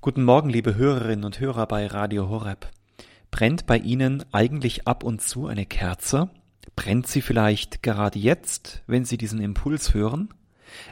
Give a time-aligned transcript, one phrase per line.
[0.00, 2.68] Guten Morgen, liebe Hörerinnen und Hörer bei Radio Horeb.
[3.32, 6.30] Brennt bei Ihnen eigentlich ab und zu eine Kerze?
[6.76, 10.32] Brennt sie vielleicht gerade jetzt, wenn Sie diesen Impuls hören?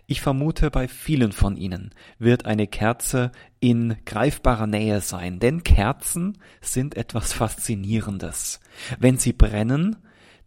[0.09, 3.31] Ich vermute, bei vielen von Ihnen wird eine Kerze
[3.61, 8.59] in greifbarer Nähe sein, denn Kerzen sind etwas Faszinierendes.
[8.99, 9.95] Wenn sie brennen,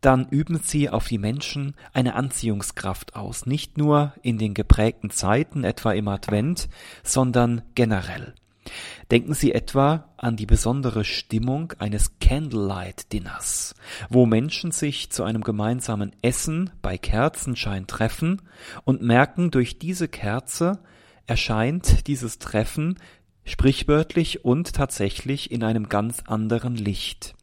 [0.02, 5.64] dann üben sie auf die Menschen eine Anziehungskraft aus, nicht nur in den geprägten Zeiten,
[5.64, 6.68] etwa im Advent,
[7.04, 8.34] sondern generell.
[9.12, 13.76] Denken Sie etwa an die besondere Stimmung eines Candlelight-Dinners,
[14.10, 18.42] wo Menschen sich zu einem gemeinsamen Essen bei Kerzenschein treffen
[18.84, 20.80] und merken, durch diese Kerze
[21.28, 22.98] erscheint dieses Treffen
[23.46, 27.36] sprichwörtlich und tatsächlich in einem ganz anderen Licht.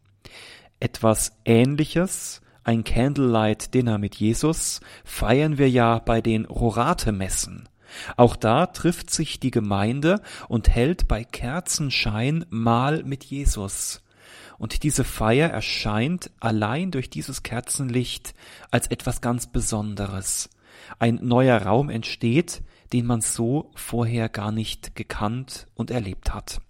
[0.79, 7.69] Etwas Ähnliches ein Candlelight Dinner mit Jesus feiern wir ja bei den Rorate-Messen.
[8.17, 14.03] Auch da trifft sich die Gemeinde und hält bei Kerzenschein Mahl mit Jesus.
[14.59, 18.35] Und diese Feier erscheint allein durch dieses Kerzenlicht
[18.71, 20.51] als etwas ganz Besonderes.
[20.99, 22.63] Ein neuer Raum entsteht,
[22.93, 26.61] den man so vorher gar nicht gekannt und erlebt hat.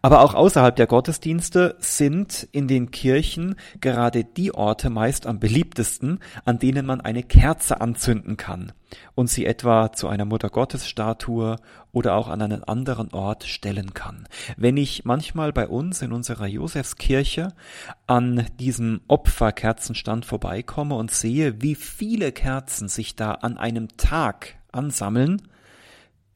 [0.00, 6.20] Aber auch außerhalb der Gottesdienste sind in den Kirchen gerade die Orte meist am beliebtesten,
[6.44, 8.72] an denen man eine Kerze anzünden kann
[9.16, 11.56] und sie etwa zu einer Muttergottesstatue
[11.90, 14.28] oder auch an einen anderen Ort stellen kann.
[14.56, 17.52] Wenn ich manchmal bei uns in unserer Josefskirche
[18.06, 25.42] an diesem Opferkerzenstand vorbeikomme und sehe, wie viele Kerzen sich da an einem Tag ansammeln,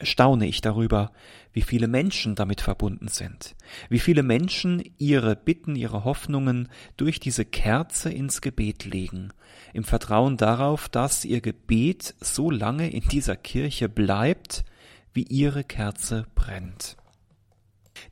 [0.03, 1.13] staune ich darüber,
[1.53, 3.55] wie viele Menschen damit verbunden sind,
[3.89, 9.33] wie viele Menschen ihre Bitten, ihre Hoffnungen durch diese Kerze ins Gebet legen,
[9.73, 14.65] im Vertrauen darauf, dass ihr Gebet so lange in dieser Kirche bleibt,
[15.13, 16.97] wie ihre Kerze brennt.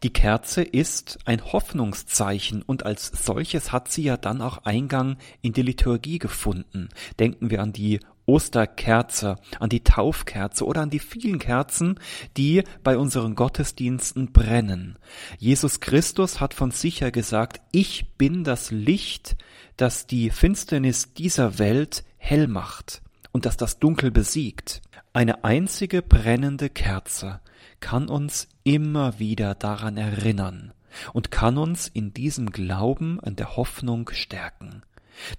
[0.02, 5.52] Die Kerze ist ein Hoffnungszeichen und als solches hat sie ja dann auch Eingang in
[5.52, 6.90] die Liturgie gefunden.
[7.18, 11.98] Denken wir an die Osterkerze, an die Taufkerze oder an die vielen Kerzen,
[12.36, 14.98] die bei unseren Gottesdiensten brennen.
[15.38, 19.36] Jesus Christus hat von sich her gesagt, ich bin das Licht,
[19.76, 23.02] das die Finsternis dieser Welt hell macht
[23.32, 24.80] und das das Dunkel besiegt.
[25.12, 27.40] Eine einzige brennende Kerze
[27.80, 30.72] kann uns immer wieder daran erinnern
[31.12, 34.82] und kann uns in diesem Glauben an der Hoffnung stärken.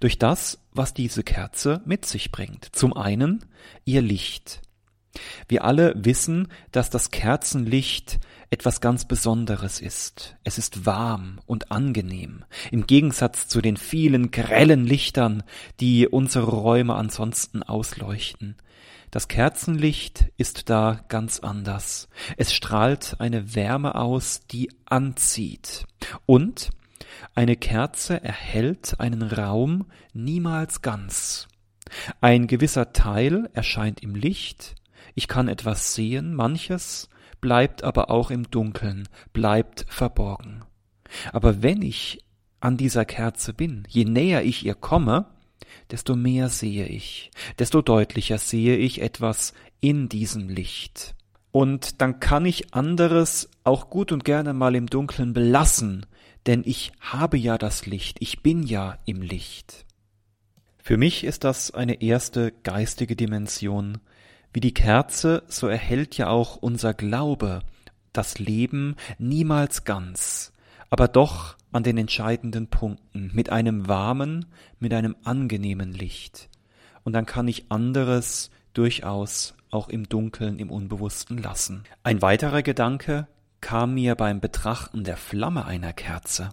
[0.00, 2.68] Durch das, was diese Kerze mit sich bringt.
[2.74, 3.44] Zum einen
[3.84, 4.62] ihr Licht.
[5.48, 8.18] Wir alle wissen, dass das Kerzenlicht
[8.50, 10.36] etwas ganz Besonderes ist.
[10.44, 15.42] Es ist warm und angenehm, im Gegensatz zu den vielen grellen Lichtern,
[15.80, 18.56] die unsere Räume ansonsten ausleuchten.
[19.10, 22.08] Das Kerzenlicht ist da ganz anders.
[22.38, 25.84] Es strahlt eine Wärme aus, die anzieht.
[26.24, 26.70] Und
[27.34, 31.48] eine Kerze erhellt einen Raum niemals ganz.
[32.20, 34.74] Ein gewisser Teil erscheint im Licht,
[35.14, 37.08] ich kann etwas sehen, manches
[37.40, 40.64] bleibt aber auch im Dunkeln, bleibt verborgen.
[41.32, 42.24] Aber wenn ich
[42.60, 45.26] an dieser Kerze bin, je näher ich ihr komme,
[45.90, 51.14] desto mehr sehe ich, desto deutlicher sehe ich etwas in diesem Licht.
[51.52, 56.06] Und dann kann ich anderes auch gut und gerne mal im Dunkeln belassen,
[56.46, 59.84] denn ich habe ja das Licht, ich bin ja im Licht.
[60.78, 63.98] Für mich ist das eine erste geistige Dimension.
[64.52, 67.62] Wie die Kerze, so erhält ja auch unser Glaube
[68.12, 70.52] das Leben niemals ganz,
[70.90, 74.46] aber doch an den entscheidenden Punkten, mit einem warmen,
[74.78, 76.50] mit einem angenehmen Licht.
[77.04, 81.84] Und dann kann ich anderes durchaus auch im Dunkeln, im Unbewussten lassen.
[82.02, 83.26] Ein weiterer Gedanke,
[83.60, 86.50] kam mir beim Betrachten der Flamme einer Kerze.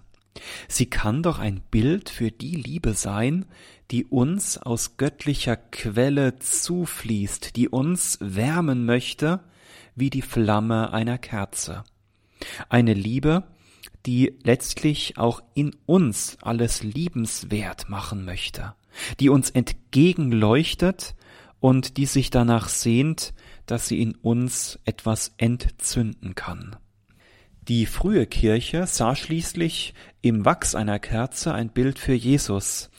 [0.68, 3.46] Sie kann doch ein Bild für die Liebe sein,
[3.92, 9.42] die uns aus göttlicher Quelle zufließt, die uns wärmen möchte
[9.96, 11.84] wie die Flamme einer Kerze.
[12.70, 13.44] Eine Liebe,
[14.06, 18.76] die letztlich auch in uns alles liebenswert machen möchte,
[19.20, 21.16] die uns entgegenleuchtet
[21.60, 23.34] und die sich danach sehnt,
[23.66, 26.76] dass sie in uns etwas entzünden kann.
[27.68, 32.90] Die frühe Kirche sah schließlich im Wachs einer Kerze ein Bild für Jesus,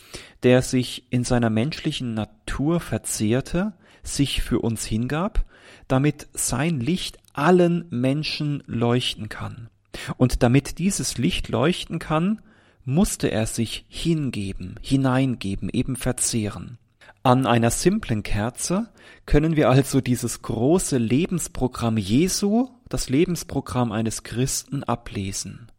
[0.42, 3.72] der sich in seiner menschlichen Natur verzehrte,
[4.02, 5.44] sich für uns hingab,
[5.88, 9.70] damit sein Licht allen Menschen leuchten kann.
[10.16, 12.40] Und damit dieses Licht leuchten kann,
[12.84, 16.78] musste er sich hingeben, hineingeben, eben verzehren.
[17.22, 18.88] An einer simplen Kerze
[19.26, 25.70] können wir also dieses große Lebensprogramm Jesu, das Lebensprogramm eines Christen ablesen.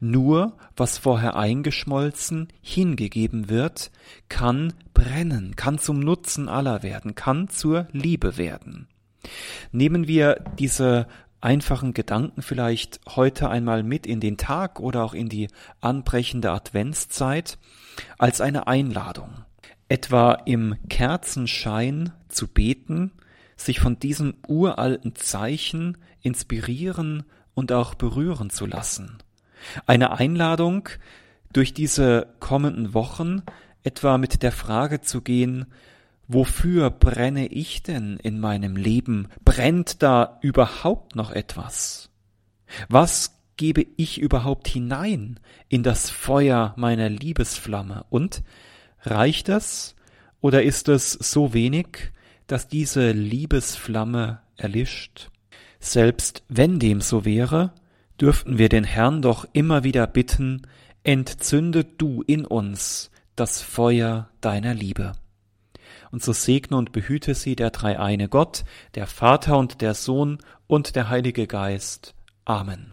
[0.00, 3.92] Nur was vorher eingeschmolzen, hingegeben wird,
[4.28, 8.88] kann brennen, kann zum Nutzen aller werden, kann zur Liebe werden.
[9.70, 11.06] Nehmen wir diese
[11.40, 15.46] einfachen Gedanken vielleicht heute einmal mit in den Tag oder auch in die
[15.80, 17.58] anbrechende Adventszeit
[18.18, 19.44] als eine Einladung,
[19.92, 23.12] etwa im Kerzenschein zu beten,
[23.58, 29.18] sich von diesem uralten Zeichen inspirieren und auch berühren zu lassen.
[29.86, 30.88] Eine Einladung,
[31.52, 33.42] durch diese kommenden Wochen
[33.82, 35.66] etwa mit der Frage zu gehen,
[36.26, 39.28] wofür brenne ich denn in meinem Leben?
[39.44, 42.08] Brennt da überhaupt noch etwas?
[42.88, 45.38] Was gebe ich überhaupt hinein
[45.68, 48.06] in das Feuer meiner Liebesflamme?
[48.08, 48.42] Und
[49.02, 49.94] reicht das
[50.40, 52.12] oder ist es so wenig,
[52.46, 55.30] dass diese Liebesflamme erlischt?
[55.80, 57.72] Selbst wenn dem so wäre,
[58.20, 60.62] dürften wir den Herrn doch immer wieder bitten,
[61.02, 65.12] entzünde du in uns das Feuer deiner Liebe.
[66.10, 68.64] Und so segne und behüte sie der dreieine Gott,
[68.94, 72.14] der Vater und der Sohn und der Heilige Geist.
[72.44, 72.92] Amen.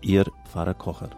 [0.00, 1.10] Ihr Pfarrer Kocher.